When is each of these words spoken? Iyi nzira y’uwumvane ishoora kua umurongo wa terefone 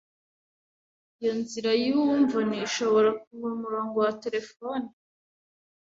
Iyi 1.19 1.31
nzira 1.41 1.71
y’uwumvane 1.83 2.55
ishoora 2.67 3.09
kua 3.21 3.47
umurongo 3.57 3.95
wa 4.05 4.11
terefone 4.23 4.87